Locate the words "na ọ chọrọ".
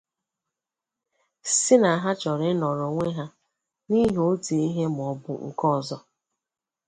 1.83-2.45